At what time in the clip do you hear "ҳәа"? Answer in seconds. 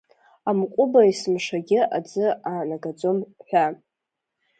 3.47-3.65